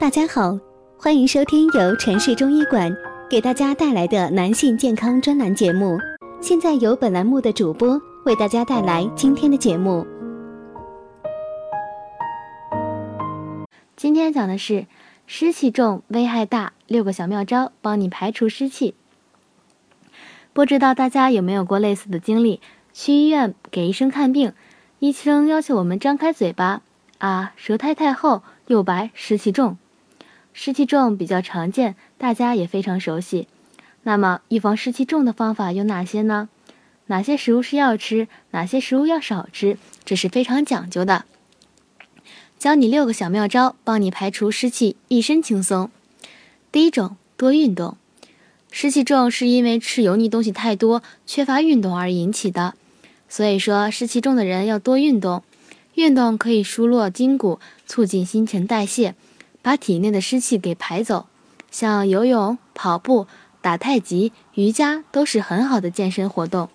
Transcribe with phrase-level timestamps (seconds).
[0.00, 0.56] 大家好，
[0.96, 2.96] 欢迎收听由城市中医馆
[3.28, 5.98] 给大家带来的男性健康专栏节目。
[6.40, 10.06] 现在由本栏目的主播为大家带来今天的节目。
[13.96, 14.86] 今天讲的是
[15.26, 18.94] 湿气重危害大，六个小妙招帮你排除湿气。
[20.52, 22.60] 不知道大家有没有过类似的经历？
[22.92, 24.52] 去医院给医生看病，
[25.00, 26.82] 医生要求我们张开嘴巴。
[27.18, 29.76] 啊，舌苔太厚又白，湿气重。
[30.52, 33.48] 湿气重比较常见，大家也非常熟悉。
[34.02, 36.48] 那么预防湿气重的方法有哪些呢？
[37.06, 41.24] 哪些食物是要吃，哪些食物要少吃，这是非常讲究的。
[42.58, 45.90] 教你六个小妙招，帮你排除湿气，一身轻松。
[46.72, 47.96] 第一种，多运动。
[48.70, 52.74] 湿气重是因为吃油腻东西太多，缺乏运动而引起的。
[53.28, 55.42] 所以说，湿气重的人要多运动。
[55.94, 59.14] 运动可以疏络筋骨，促进新陈代谢，
[59.62, 61.26] 把体内的湿气给排走。
[61.70, 63.26] 像游泳、跑步、
[63.60, 66.70] 打太极、瑜伽都是很好的健身活动，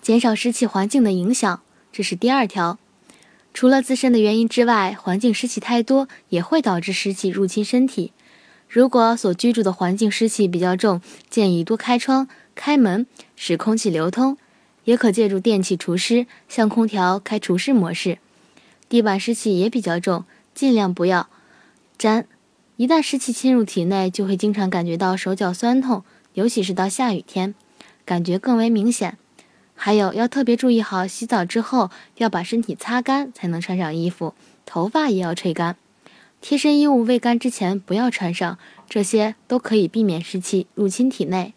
[0.00, 1.60] 减少湿气环境的影响。
[1.92, 2.78] 这是第二条。
[3.52, 8.12] 除了自身的原因之外，环境湿气太多也会导致湿气入侵身体。
[8.66, 14.38] 如果所居住的环境湿气比较重，建议多开窗、开门，使空气流通。
[14.84, 18.18] 也可借助电器除湿，像空调开除湿模式。
[18.88, 20.24] 地板湿气也比较重，
[20.54, 21.28] 尽量不要
[21.96, 22.26] 沾。
[22.76, 26.02] 一旦湿气侵入体内，就会经常感觉到手脚酸痛，
[26.34, 27.54] 尤其是到下雨天，
[28.04, 29.18] 感觉更为明显。
[29.74, 35.76] 还有要特别注意好，洗澡之后要把身体擦干，才能穿上衣服，头发也要吹干。
[36.40, 41.54] 贴身衣物未干之前不要穿上，这些都可以避免湿气入侵体内。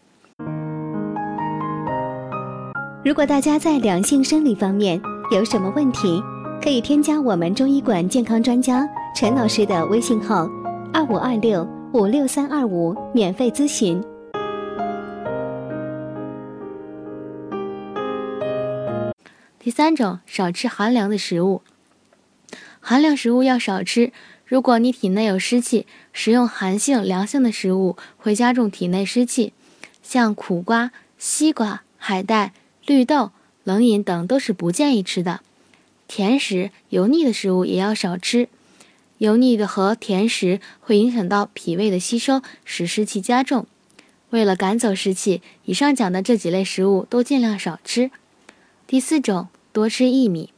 [3.03, 4.99] 如果大家在两性生理方面
[5.31, 6.21] 有什么问题，
[6.61, 10.49] 可以添加我们中医馆健康专家陈老师的微信号：
[10.91, 14.03] 二五二六五六三二五，免费咨询。
[19.59, 21.61] 第三种，少吃寒凉的食物。
[22.79, 24.11] 寒凉食物要少吃。
[24.45, 29.53] 如果你体内有湿气，食用寒性、凉性的食物会加重体内湿气，
[30.03, 32.53] 像苦瓜、西瓜、海带。
[32.85, 33.31] 绿豆、
[33.63, 35.41] 冷饮等都是不建议吃的。
[36.07, 38.47] 甜食、油腻的食物也要少吃。
[39.17, 43.65] 油腻的和甜食会影响到脾胃的吸收，使湿气加重。
[44.31, 48.11] 为了赶走湿气，以上讲的这几类食物都尽量少吃。
[48.85, 50.51] 第四种，多吃薏米。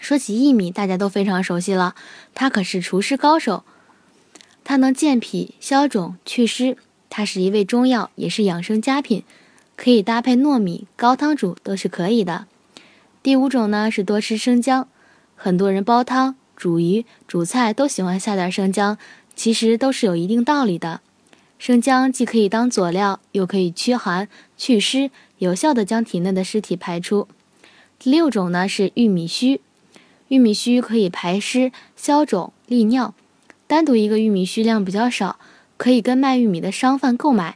[0.00, 1.94] 说起薏米，大家都非常熟悉了，
[2.34, 3.62] 它可是除湿高手。
[4.64, 6.76] 它能健脾、消肿、祛湿，
[7.08, 9.22] 它是一味中药，也是养生佳品。
[9.76, 12.46] 可以搭配糯米高汤煮都是可以的。
[13.22, 14.88] 第五种呢是多吃生姜，
[15.36, 18.98] 很多人煲汤、煮鱼、煮菜都喜欢下点生姜，
[19.36, 21.00] 其实都是有一定道理的。
[21.56, 27.28] 生姜既可以当佐料，又可以驱寒祛湿，有效的将体内的湿体排出。
[28.00, 29.60] 第六种呢是玉米须，
[30.26, 33.14] 玉米须可以排湿消肿利尿，
[33.68, 35.38] 单独一个玉米须量比较少，
[35.76, 37.54] 可以跟卖玉米的商贩购买。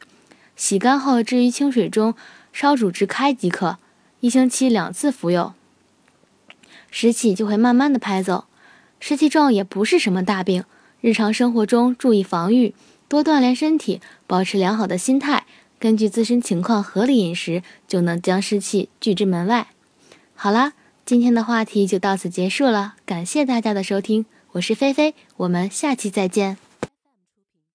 [0.54, 2.15] 洗干后置于清水中
[2.53, 3.78] 烧煮至开即可，
[4.26, 5.54] 一星期两次服用，
[6.91, 8.47] 湿气就会慢慢的排走。
[8.98, 10.64] 湿气重也不是什么大病，
[11.00, 12.75] 日常生活中注意防御，
[13.06, 15.47] 多锻炼身体，保持良好的心态，
[15.78, 19.69] 根据自身情况合理饮食，就能将湿气拒之门外。
[20.34, 20.72] 好啦，
[21.04, 26.66] 今天的话题就到此结束了，感谢大家的收听，我是菲菲，我们下期再见。